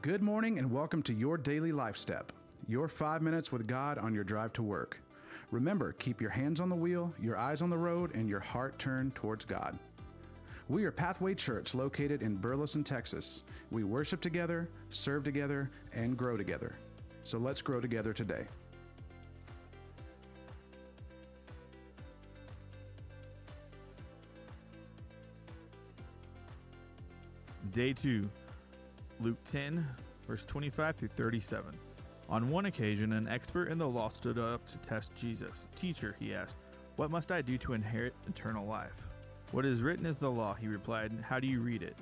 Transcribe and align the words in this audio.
Good 0.00 0.22
morning 0.22 0.60
and 0.60 0.70
welcome 0.70 1.02
to 1.02 1.12
your 1.12 1.36
daily 1.36 1.72
life 1.72 1.96
step, 1.96 2.30
your 2.68 2.86
five 2.86 3.20
minutes 3.20 3.50
with 3.50 3.66
God 3.66 3.98
on 3.98 4.14
your 4.14 4.22
drive 4.22 4.52
to 4.52 4.62
work. 4.62 5.00
Remember, 5.50 5.90
keep 5.90 6.20
your 6.20 6.30
hands 6.30 6.60
on 6.60 6.68
the 6.68 6.76
wheel, 6.76 7.12
your 7.20 7.36
eyes 7.36 7.62
on 7.62 7.68
the 7.68 7.78
road, 7.78 8.14
and 8.14 8.28
your 8.28 8.38
heart 8.38 8.78
turned 8.78 9.16
towards 9.16 9.44
God. 9.44 9.76
We 10.68 10.84
are 10.84 10.92
Pathway 10.92 11.34
Church 11.34 11.74
located 11.74 12.22
in 12.22 12.36
Burleson, 12.36 12.84
Texas. 12.84 13.42
We 13.72 13.82
worship 13.82 14.20
together, 14.20 14.68
serve 14.88 15.24
together, 15.24 15.68
and 15.92 16.16
grow 16.16 16.36
together. 16.36 16.76
So 17.24 17.38
let's 17.38 17.60
grow 17.60 17.80
together 17.80 18.12
today. 18.12 18.46
Day 27.72 27.92
2, 27.92 28.30
Luke 29.20 29.42
10, 29.44 29.84
verse 30.28 30.44
25 30.44 30.94
through 30.96 31.08
37. 31.08 31.74
On 32.28 32.50
one 32.50 32.66
occasion, 32.66 33.12
an 33.14 33.26
expert 33.26 33.68
in 33.68 33.78
the 33.78 33.88
law 33.88 34.08
stood 34.08 34.38
up 34.38 34.66
to 34.68 34.78
test 34.78 35.12
Jesus. 35.16 35.66
Teacher, 35.74 36.14
he 36.20 36.32
asked, 36.32 36.56
What 36.94 37.10
must 37.10 37.32
I 37.32 37.42
do 37.42 37.58
to 37.58 37.72
inherit 37.72 38.14
eternal 38.28 38.64
life? 38.64 39.02
What 39.50 39.64
is 39.64 39.82
written 39.82 40.06
is 40.06 40.18
the 40.18 40.30
law, 40.30 40.54
he 40.54 40.68
replied. 40.68 41.12
How 41.22 41.40
do 41.40 41.48
you 41.48 41.60
read 41.60 41.82
it? 41.82 41.96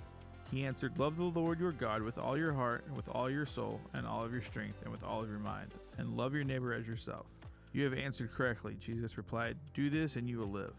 He 0.51 0.66
answered, 0.66 0.98
Love 0.98 1.16
the 1.16 1.23
Lord 1.23 1.59
your 1.59 1.73
God 1.73 2.02
with 2.02 2.19
all 2.19 2.37
your 2.37 2.52
heart, 2.52 2.84
and 2.87 2.95
with 2.95 3.09
all 3.09 3.30
your 3.30 3.47
soul, 3.47 3.80
and 3.95 4.06
all 4.06 4.23
of 4.23 4.33
your 4.33 4.42
strength, 4.42 4.83
and 4.83 4.92
with 4.92 5.03
all 5.03 5.23
of 5.23 5.30
your 5.30 5.39
mind, 5.39 5.73
and 5.97 6.19
love 6.19 6.34
your 6.34 6.45
neighbor 6.45 6.75
as 6.75 6.87
yourself. 6.87 7.27
You 7.73 7.84
have 7.84 7.95
answered 7.95 8.33
correctly, 8.33 8.77
Jesus 8.78 9.17
replied. 9.17 9.56
Do 9.73 9.89
this, 9.89 10.17
and 10.17 10.28
you 10.28 10.39
will 10.39 10.51
live. 10.51 10.75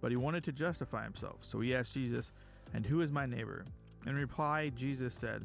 But 0.00 0.12
he 0.12 0.16
wanted 0.16 0.44
to 0.44 0.52
justify 0.52 1.02
himself, 1.02 1.38
so 1.40 1.60
he 1.60 1.74
asked 1.74 1.94
Jesus, 1.94 2.32
And 2.74 2.86
who 2.86 3.00
is 3.00 3.10
my 3.10 3.26
neighbor? 3.26 3.64
In 4.06 4.14
reply, 4.14 4.70
Jesus 4.70 5.14
said, 5.14 5.44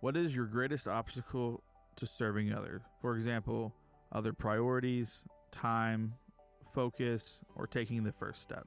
What 0.00 0.16
is 0.16 0.34
your 0.34 0.46
greatest 0.46 0.88
obstacle 0.88 1.62
to 1.96 2.06
serving 2.06 2.54
others? 2.54 2.80
For 3.02 3.16
example, 3.16 3.74
other 4.12 4.32
priorities, 4.32 5.24
time, 5.50 6.14
focus, 6.72 7.40
or 7.54 7.66
taking 7.66 8.02
the 8.02 8.12
first 8.12 8.40
step. 8.40 8.66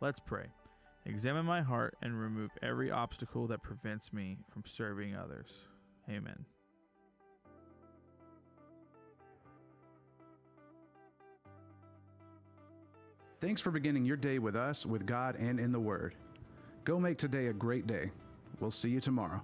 Let's 0.00 0.20
pray. 0.20 0.46
Examine 1.06 1.46
my 1.46 1.62
heart 1.62 1.96
and 2.02 2.20
remove 2.20 2.50
every 2.62 2.90
obstacle 2.90 3.46
that 3.46 3.62
prevents 3.62 4.12
me 4.12 4.38
from 4.50 4.64
serving 4.66 5.14
others. 5.16 5.50
Amen. 6.10 6.44
Thanks 13.40 13.60
for 13.60 13.70
beginning 13.70 14.04
your 14.04 14.16
day 14.16 14.38
with 14.38 14.56
us, 14.56 14.84
with 14.84 15.06
God, 15.06 15.36
and 15.36 15.60
in 15.60 15.70
the 15.70 15.80
Word. 15.80 16.14
Go 16.84 16.98
make 16.98 17.18
today 17.18 17.46
a 17.46 17.52
great 17.52 17.86
day. 17.86 18.10
We'll 18.60 18.70
see 18.70 18.90
you 18.90 19.00
tomorrow. 19.00 19.42